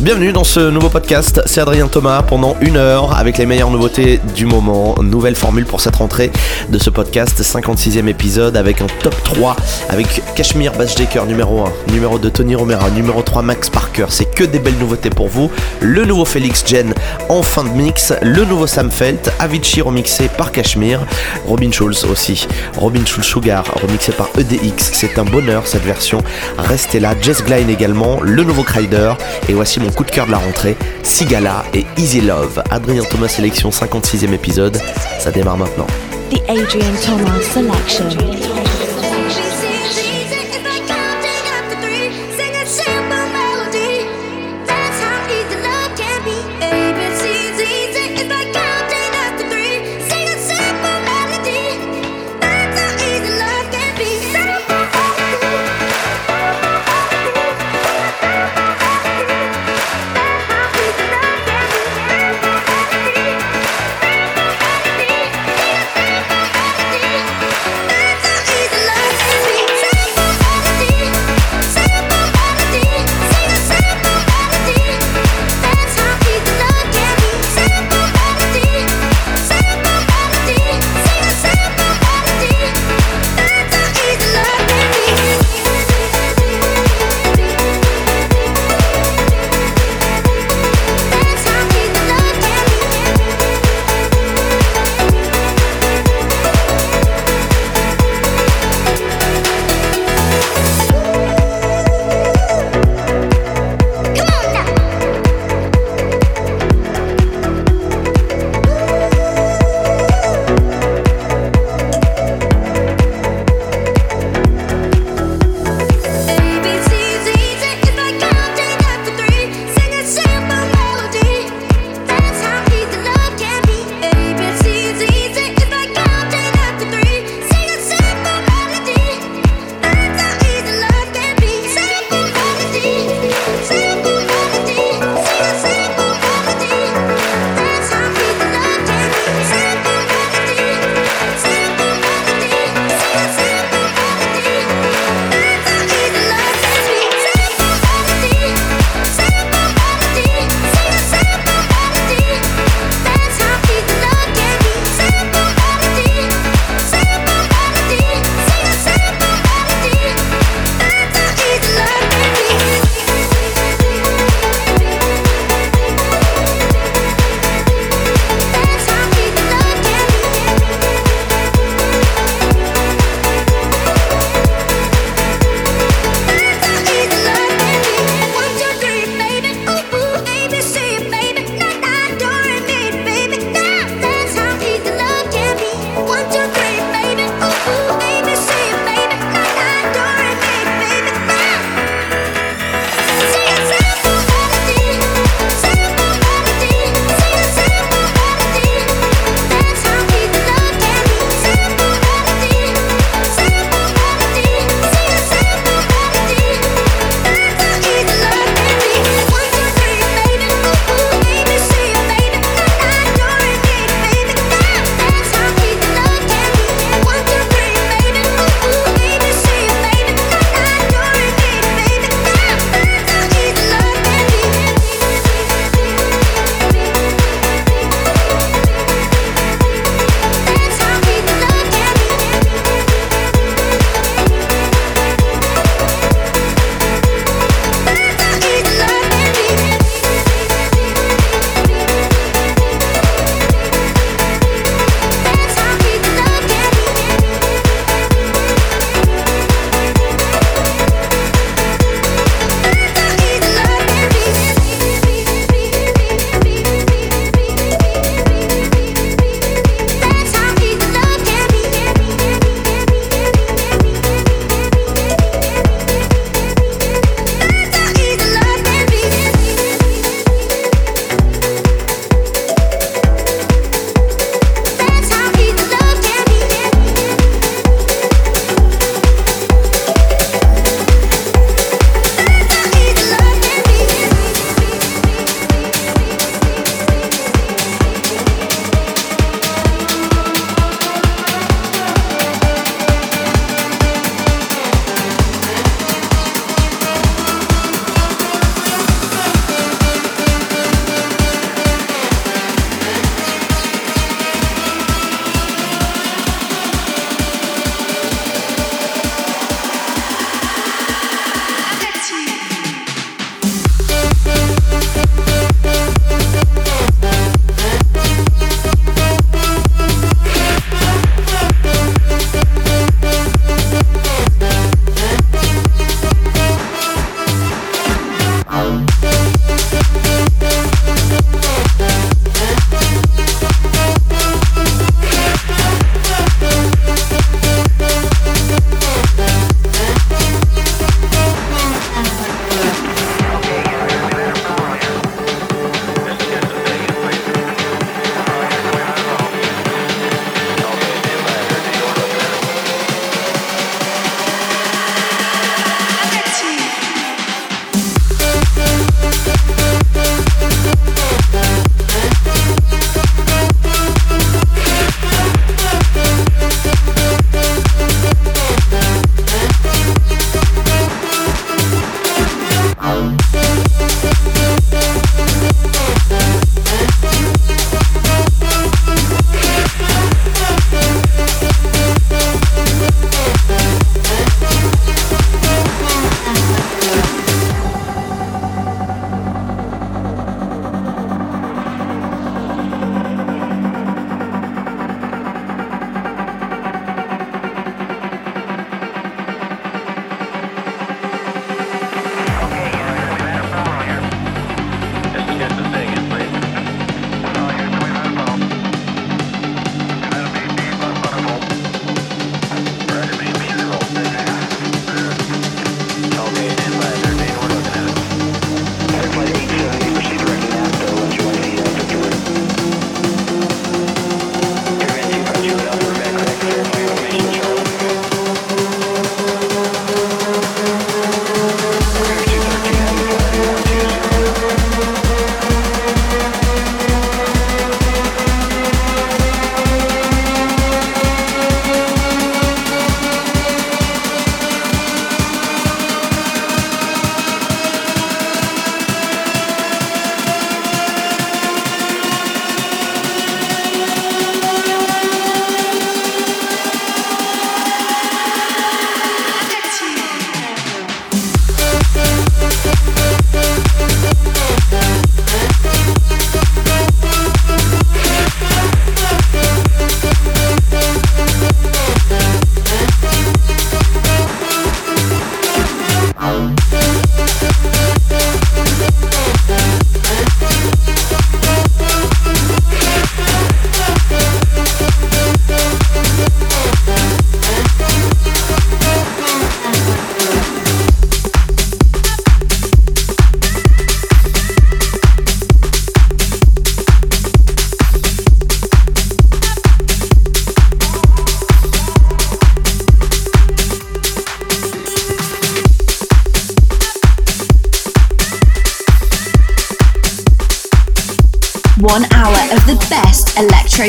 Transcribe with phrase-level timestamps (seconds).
[0.00, 1.42] Bienvenue dans ce nouveau podcast.
[1.44, 4.94] C'est Adrien Thomas pendant une heure avec les meilleures nouveautés du moment.
[5.02, 6.30] Nouvelle formule pour cette rentrée
[6.70, 9.54] de ce podcast, 56e épisode avec un top 3
[9.90, 14.06] avec Cashmere Bassjaker numéro 1, numéro 2 Tony Romera, numéro 3 Max Parker.
[14.08, 15.50] C'est que des belles nouveautés pour vous.
[15.80, 16.94] Le nouveau Félix Jen
[17.28, 21.00] en fin de mix, le nouveau Sam Felt, Avicii remixé par Cashmere,
[21.46, 22.48] Robin Schulz aussi,
[22.78, 24.90] Robin Schulz Sugar remixé par EDX.
[24.94, 26.22] C'est un bonheur cette version.
[26.56, 29.12] Restez là, Jess Gline également, le nouveau Crider
[29.50, 32.62] Et voici mon coup de cœur de la rentrée, Sigala et Easy Love.
[32.70, 34.80] Adrien Thomas Sélection 56e épisode,
[35.18, 35.88] ça démarre maintenant.
[36.30, 38.75] The Adrian Thomas Selection.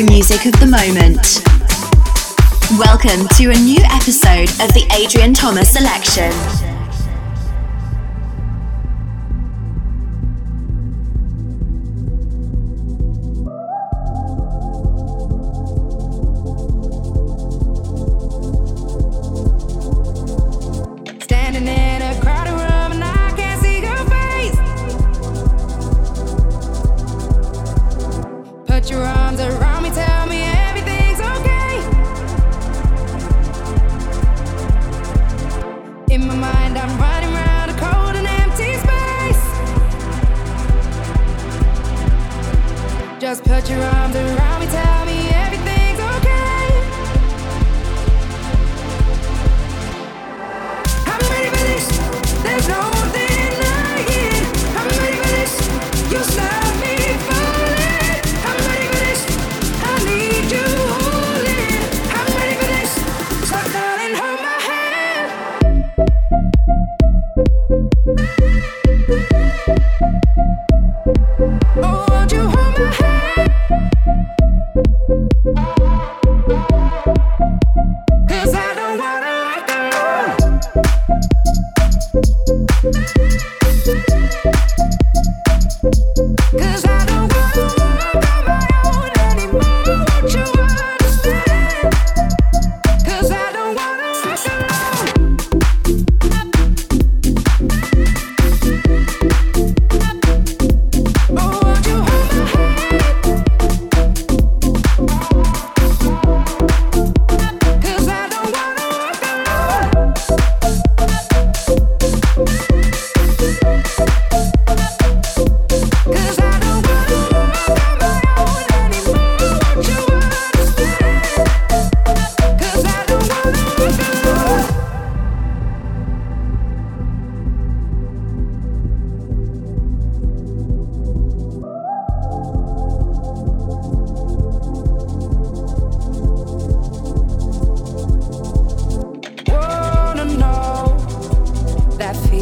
[0.02, 1.42] Music of the moment.
[2.78, 6.57] Welcome to a new episode of the Adrian Thomas Selection.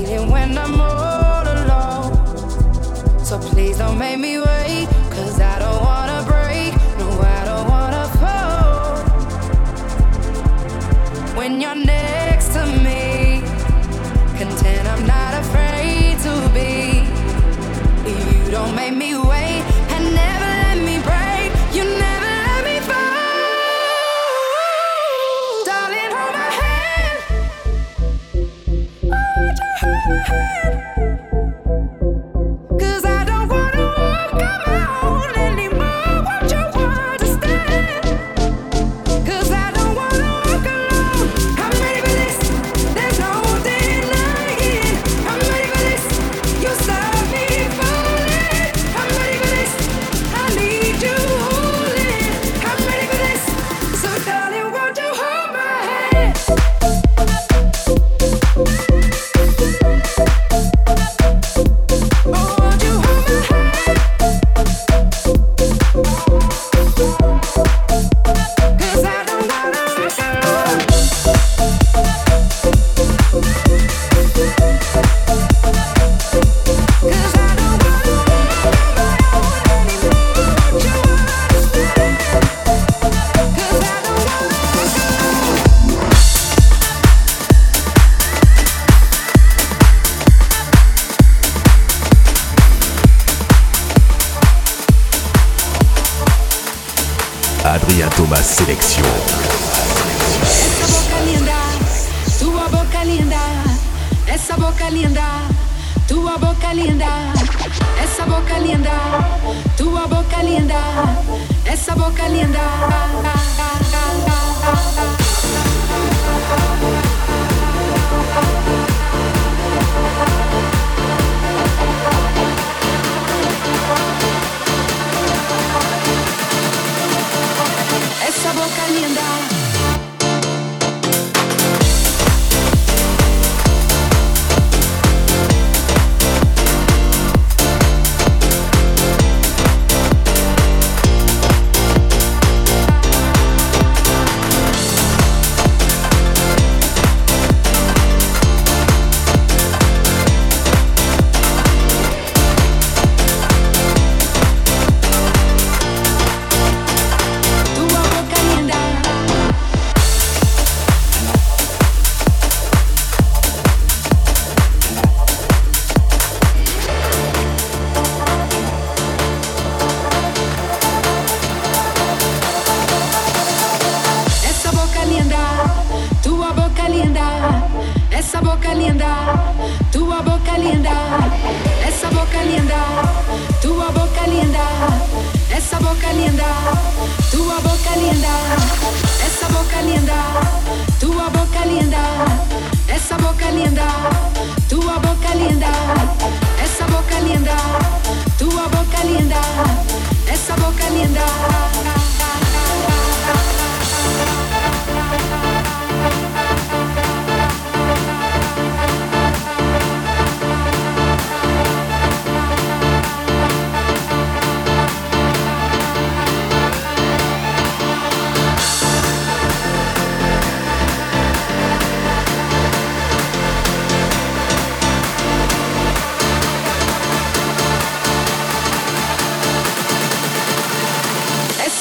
[0.04, 2.12] when I'm all alone.
[3.24, 6.72] So please don't make me wait, cause I don't wanna break.
[6.98, 8.96] No, I don't wanna fall.
[11.36, 13.42] When you're next to me,
[14.38, 17.04] content I'm not afraid to be.
[18.44, 19.45] You don't make me wait.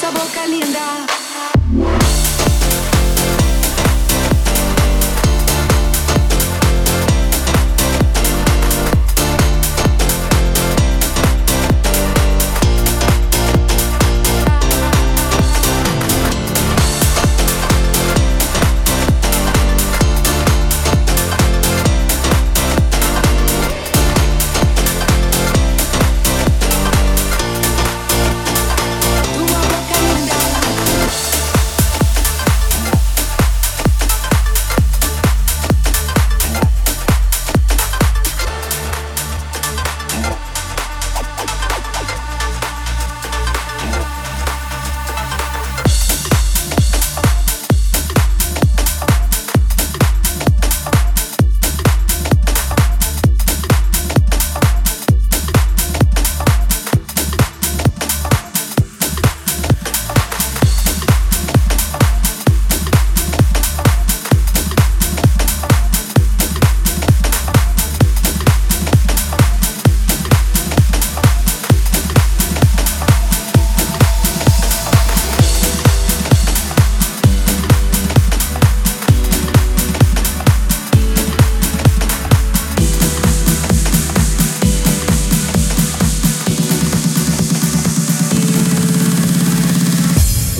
[0.06, 1.25] essa boca linda.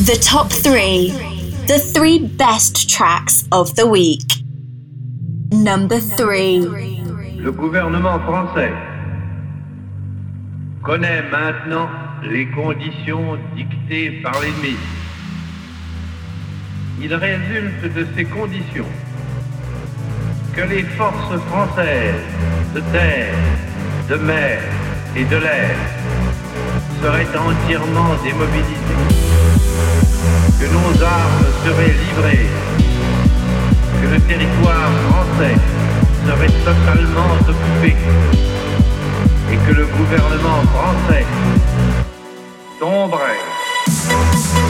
[0.07, 1.11] The top three.
[1.66, 4.23] The three best tracks of the week.
[5.51, 6.61] Number three.
[6.61, 8.71] Le gouvernement français
[10.85, 11.88] connaît maintenant
[12.23, 14.77] les conditions dictées par l'ennemi.
[17.03, 18.92] Il résulte de ces conditions
[20.55, 22.23] que les forces françaises
[22.77, 23.35] de terre,
[24.09, 24.61] de mer
[25.16, 25.77] et de l'air
[27.03, 28.87] seraient entièrement démobilisées
[30.59, 32.47] que nos armes seraient livrées,
[34.01, 35.57] que le territoire français
[36.27, 37.97] serait totalement occupé.
[39.53, 41.25] Et que le gouvernement français
[42.81, 44.66] tomberait.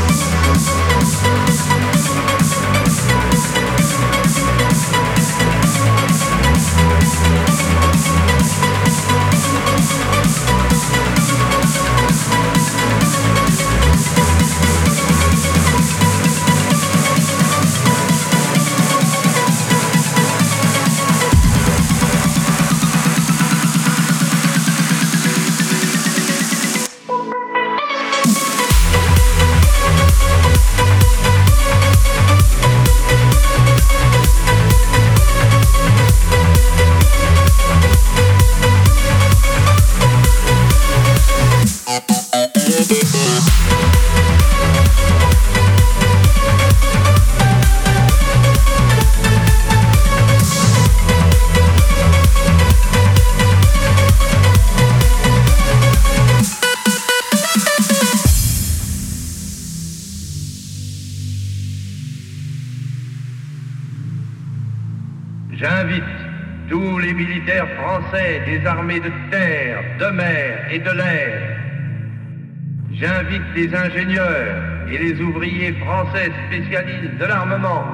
[73.28, 74.56] J'invite les ingénieurs
[74.88, 77.84] et les ouvriers français spécialistes de l'armement.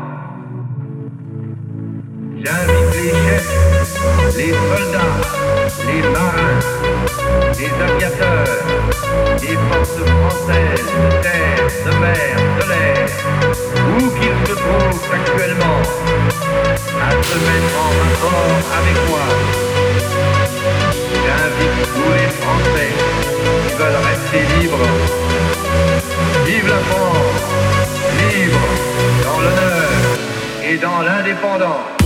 [2.37, 5.21] J'invite les chefs, les soldats,
[5.87, 6.61] les marins,
[7.59, 8.47] les aviateurs,
[9.41, 13.09] les forces françaises de terre, de mer, de l'air,
[13.89, 15.81] où qu'ils se trouvent actuellement,
[17.01, 19.27] à se mettre en rapport avec moi.
[21.25, 22.93] J'invite tous les Français
[23.67, 25.12] qui veulent rester libres.
[30.83, 32.02] Dans l'indépendance.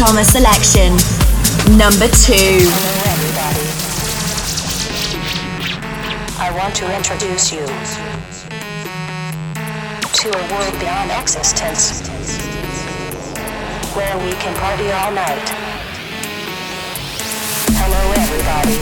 [0.00, 0.96] Thomas selection.
[1.76, 2.64] Number two.
[6.40, 7.60] I want to introduce you
[10.16, 12.00] to a world beyond existence
[13.94, 15.48] where we can party all night.
[17.76, 18.80] Hello, everybody.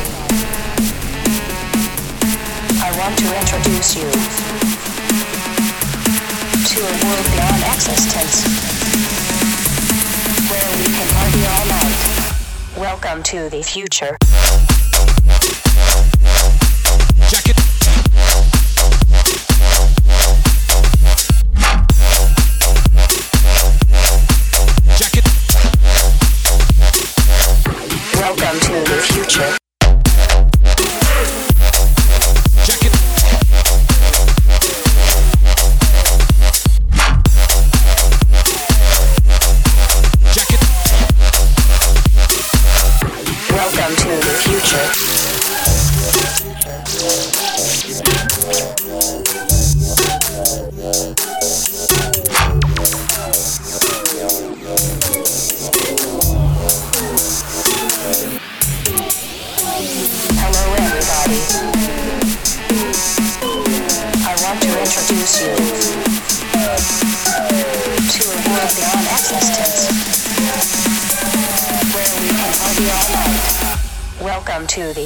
[2.78, 4.08] I want to introduce you
[6.62, 8.78] to a world beyond existence
[10.48, 12.78] where we can party all night.
[12.78, 14.16] Welcome to the future.
[28.14, 29.57] Welcome to the future.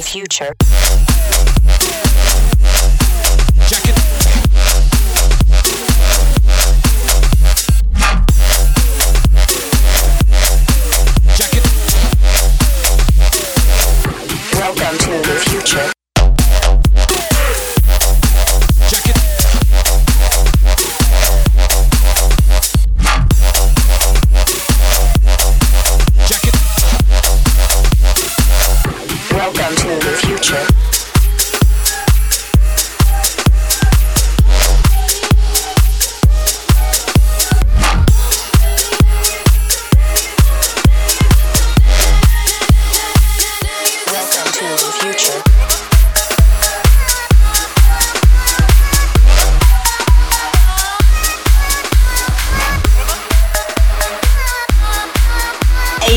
[0.01, 0.53] Future.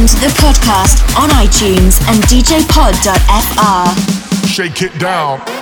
[0.00, 3.86] Listen to the podcast on iTunes and djpod.fr.
[4.46, 5.55] Shake it down.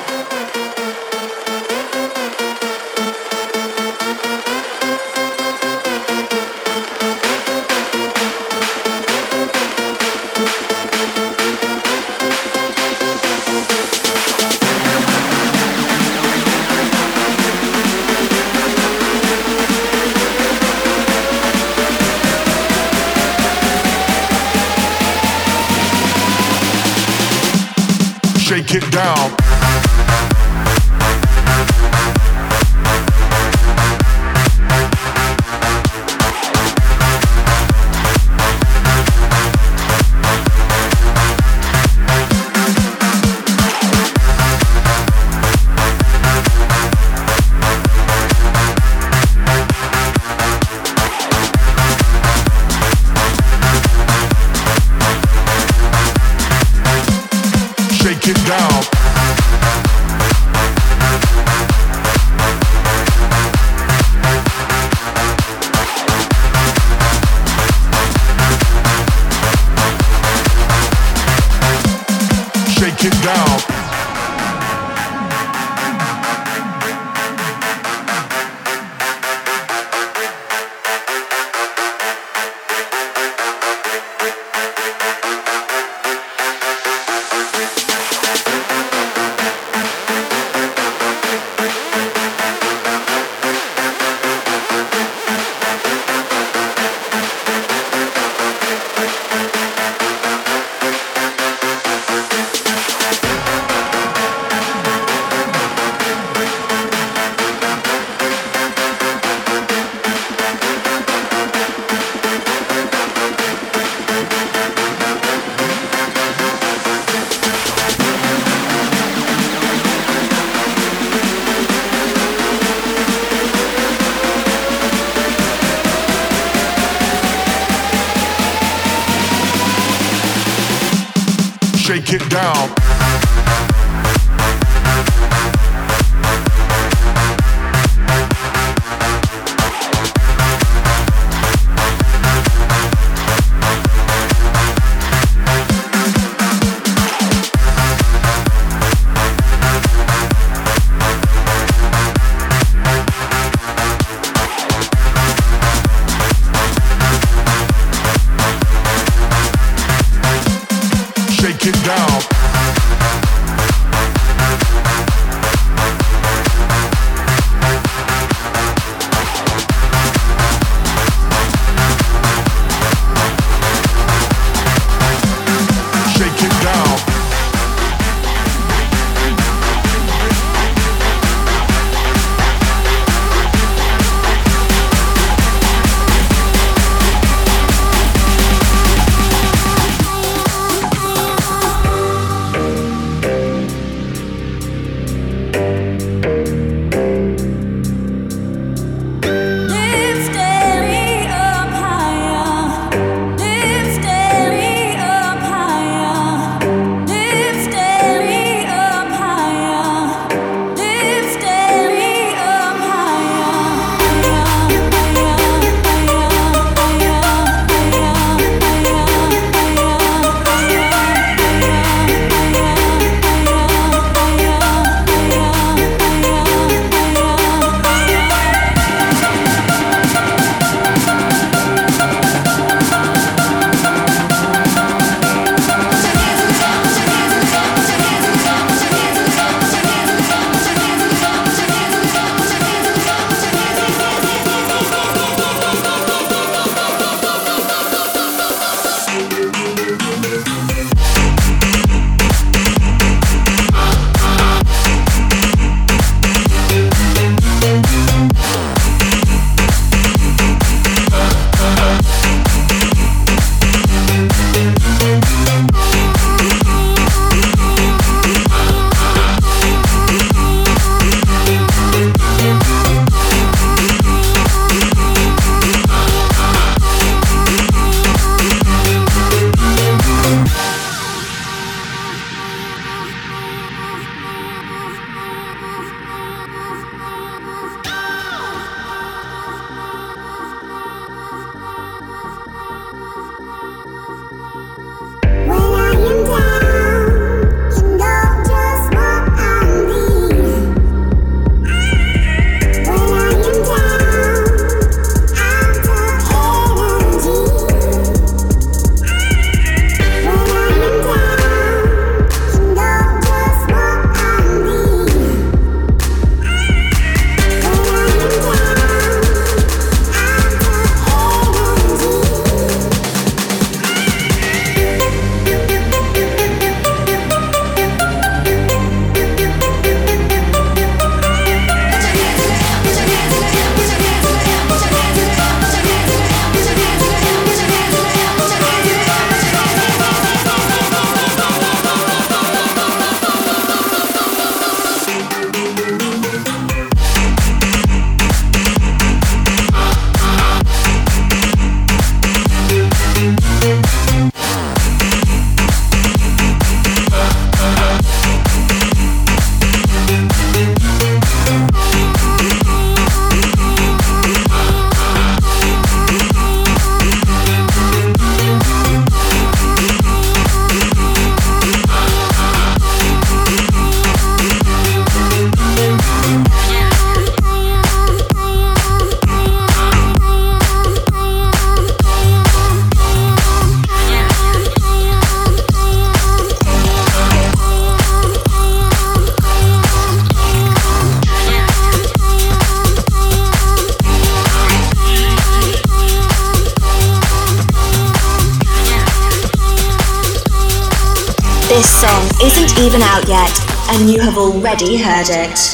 [404.44, 405.73] Already heard it.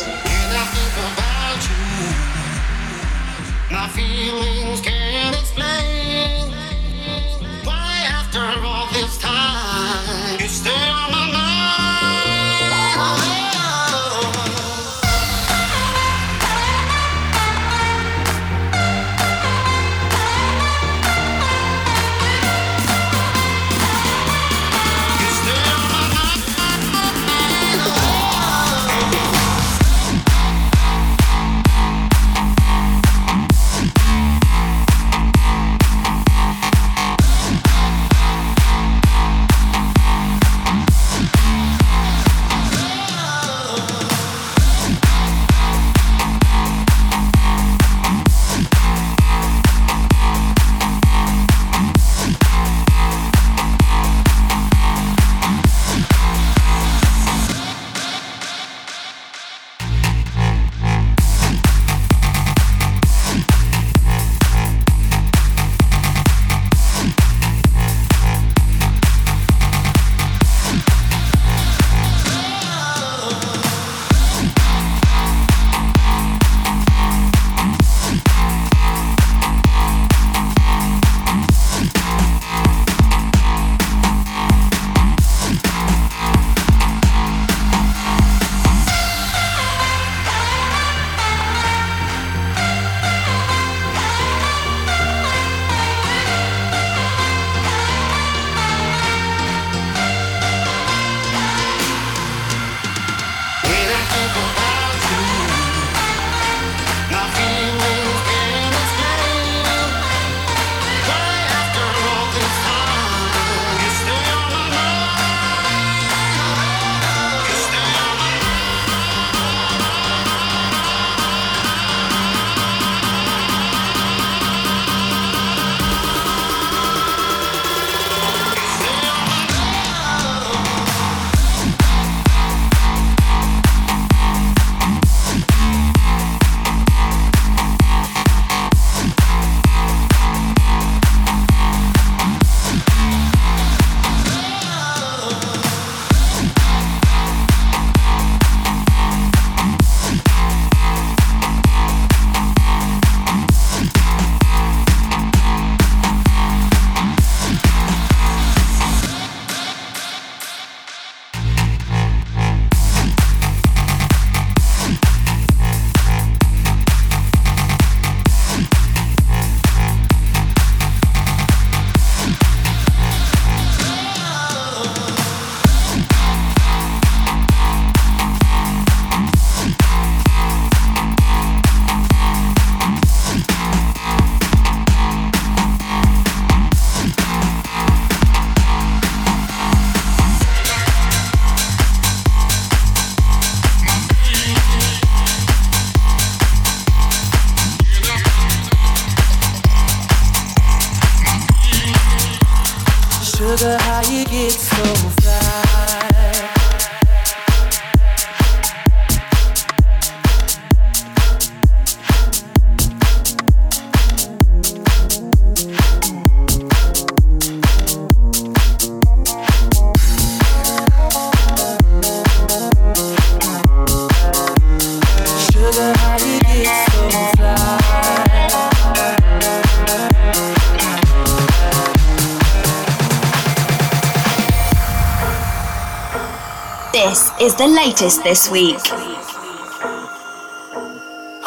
[238.00, 238.78] Latest this week.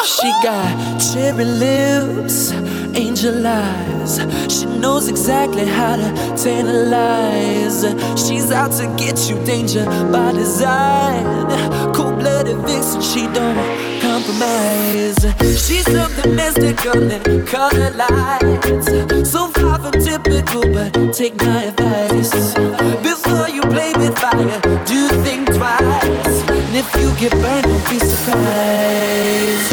[0.05, 2.51] She got cherry lips,
[2.95, 4.19] angel eyes.
[4.53, 7.81] She knows exactly how to tantalize.
[8.19, 11.25] She's out to get you, danger by design.
[11.93, 15.17] Cold blooded vixen, she don't compromise.
[15.65, 19.31] She's something mystical and color lights.
[19.31, 22.53] So far from typical, but take my advice.
[23.01, 25.13] Before you play with fire, do.
[25.13, 25.32] And
[26.86, 29.72] if you get burned, don't be surprised.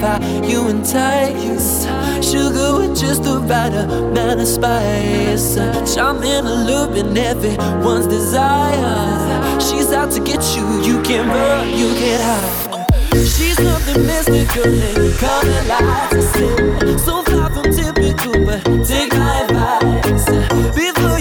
[0.00, 1.86] How you entice.
[2.24, 5.56] Sugar with just the right amount of spice.
[5.94, 9.60] Charming, alluring, everyone's desire.
[9.60, 12.86] She's out to get you, you can run, you can hide.
[13.12, 20.26] She's something mystical and color lights so far from typical, but take my advice.
[20.76, 21.15] Before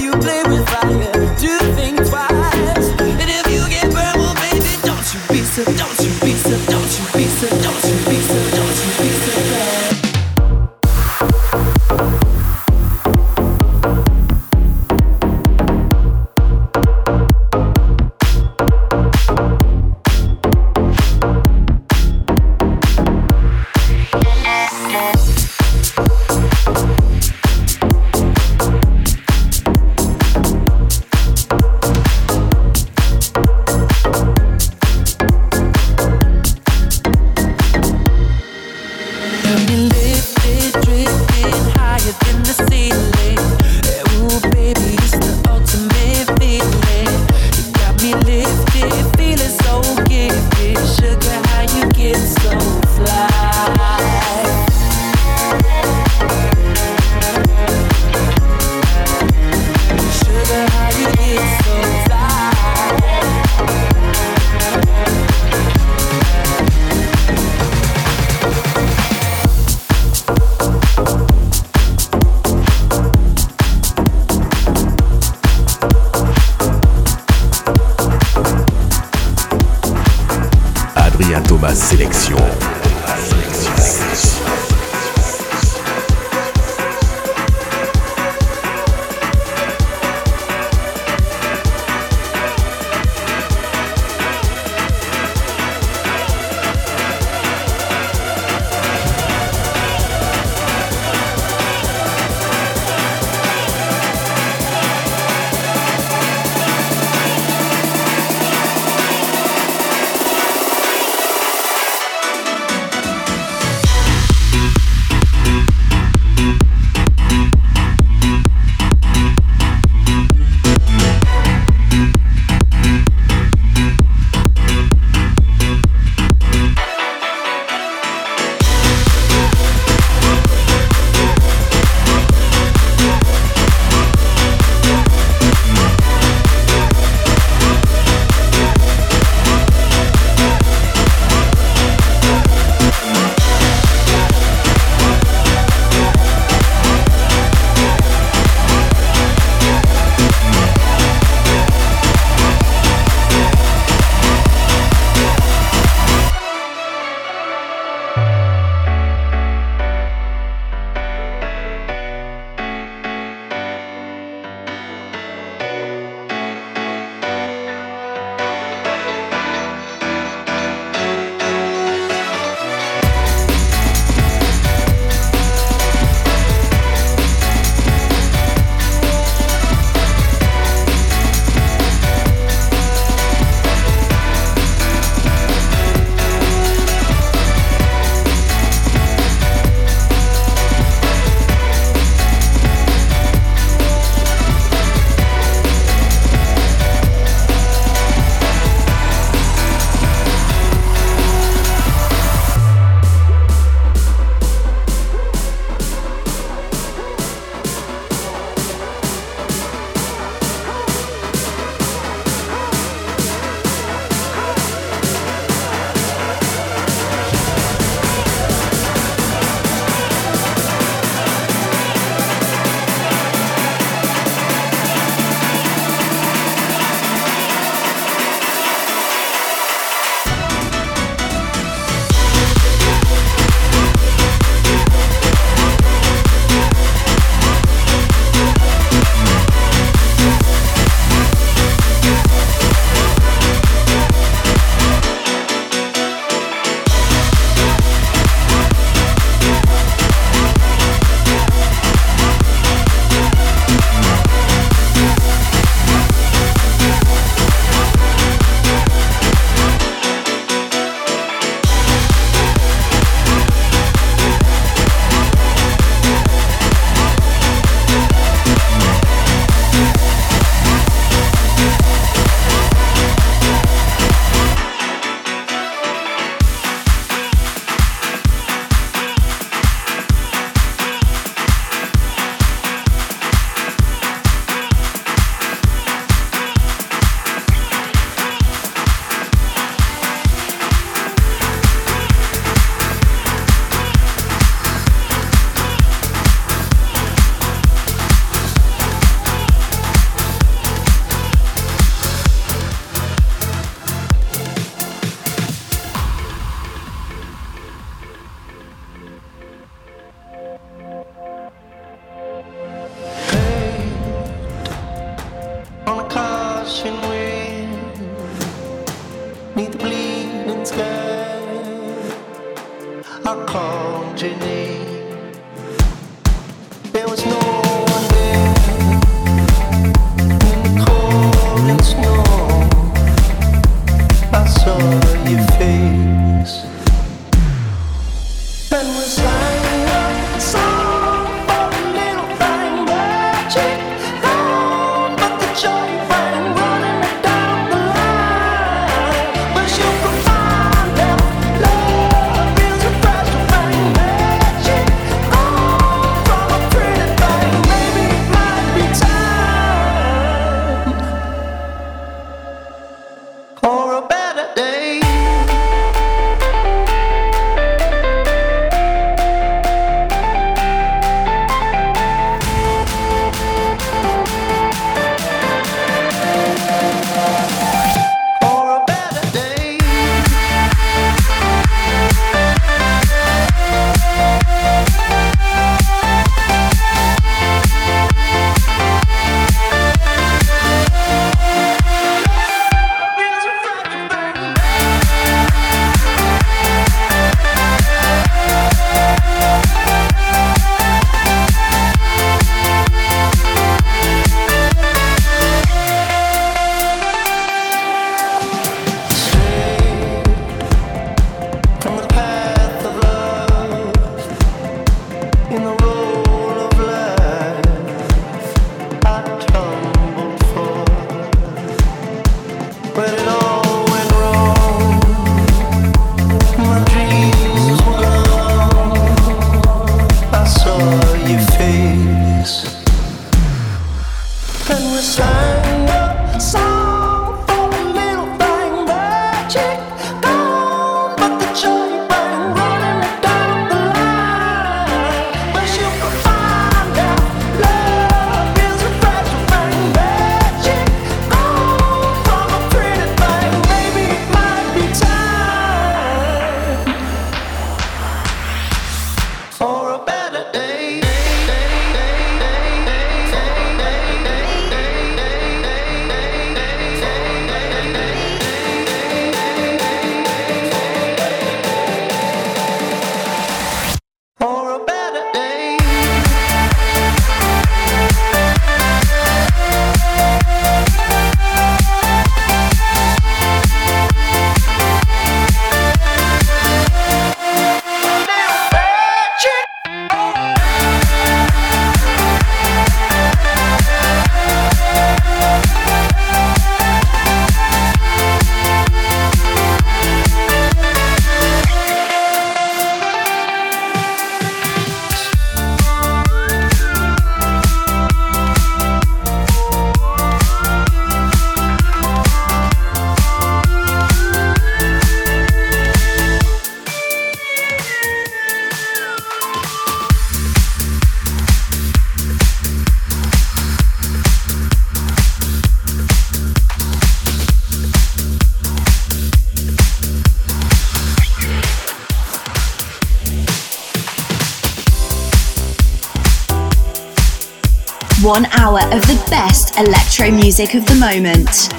[538.26, 541.70] one hour of the best electro music of the moment.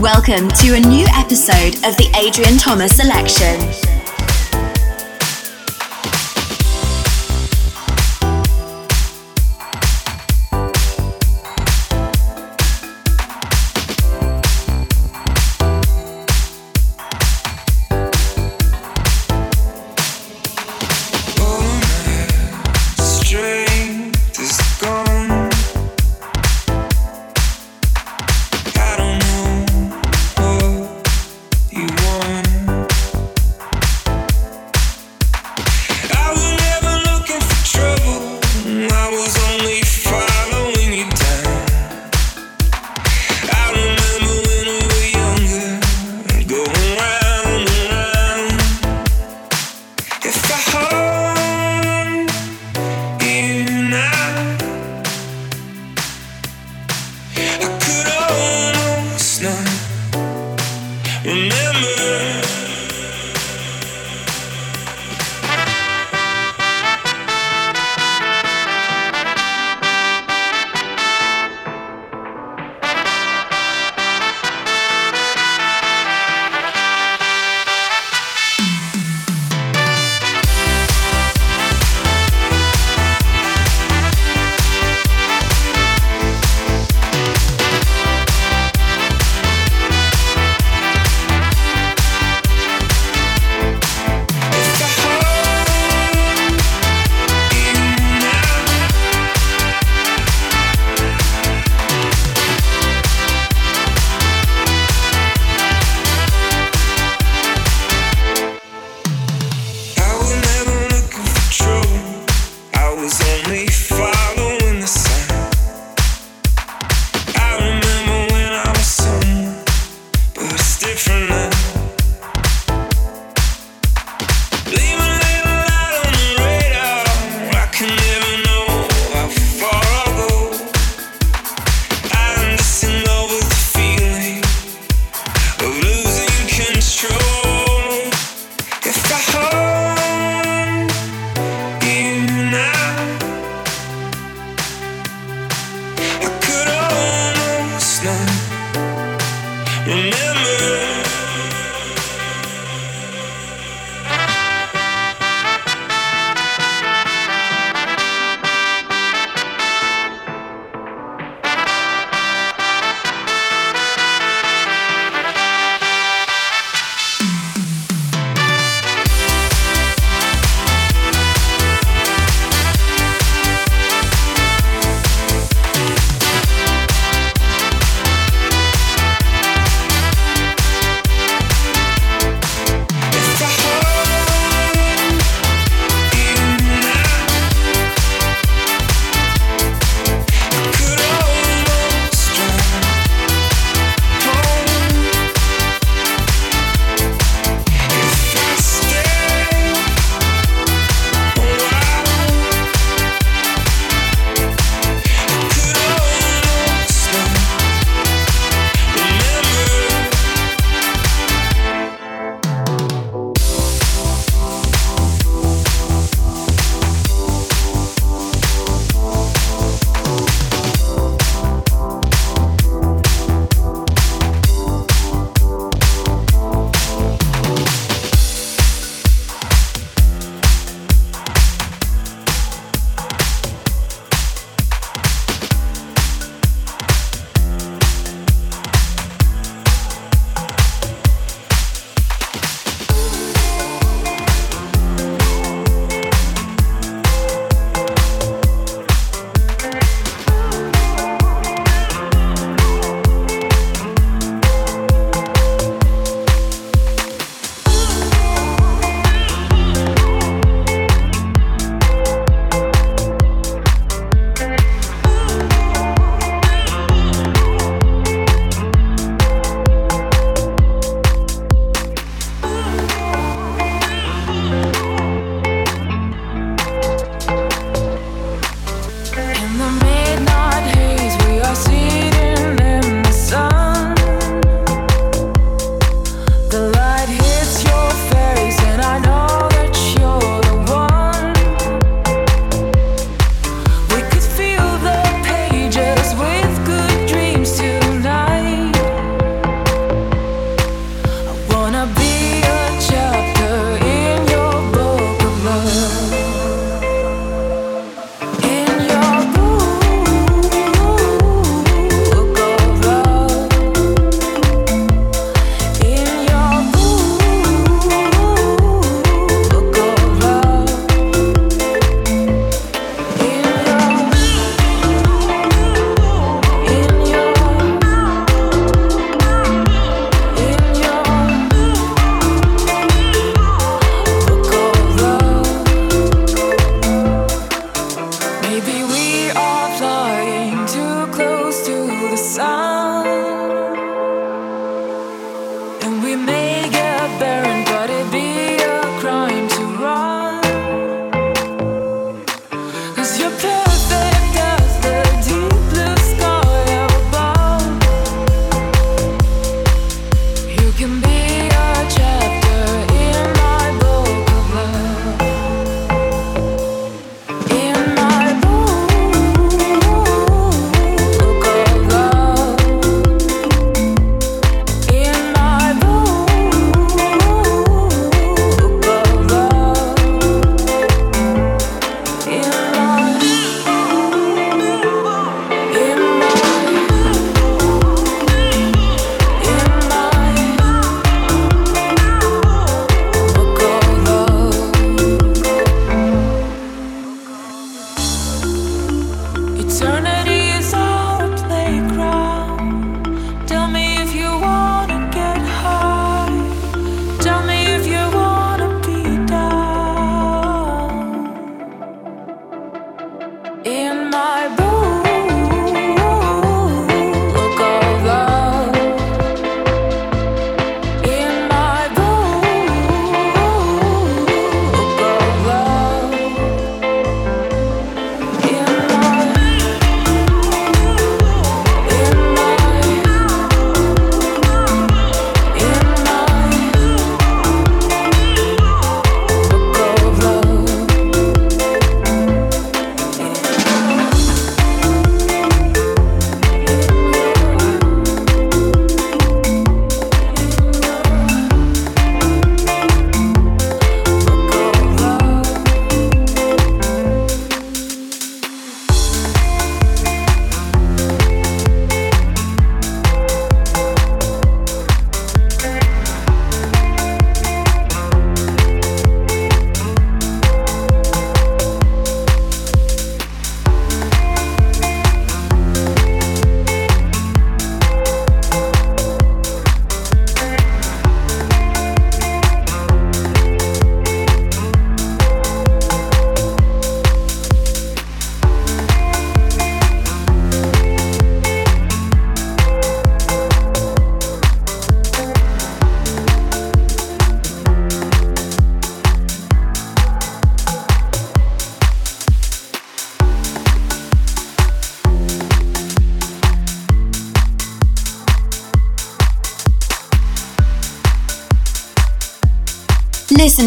[0.00, 3.99] Welcome to a new episode of the Adrien Toma Selection.